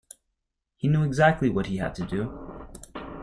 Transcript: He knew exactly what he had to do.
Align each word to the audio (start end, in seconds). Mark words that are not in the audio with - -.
He 0.77 0.87
knew 0.87 1.03
exactly 1.03 1.51
what 1.51 1.67
he 1.67 1.77
had 1.77 1.93
to 1.93 2.05
do. 2.07 2.67